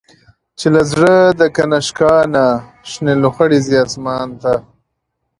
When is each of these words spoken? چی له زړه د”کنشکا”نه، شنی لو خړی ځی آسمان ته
چی 0.59 0.67
له 0.73 0.81
زړه 0.91 1.13
د”کنشکا”نه، 1.39 2.45
شنی 2.89 3.13
لو 3.21 3.29
خړی 3.35 3.59
ځی 3.65 3.75
آسمان 3.85 4.29
ته 4.41 4.53